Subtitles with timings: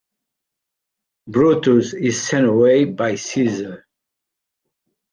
[1.27, 3.85] Brutus is sent away by Caesar.